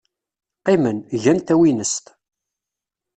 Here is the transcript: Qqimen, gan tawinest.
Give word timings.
Qqimen, 0.59 0.97
gan 1.23 1.39
tawinest. 1.47 2.05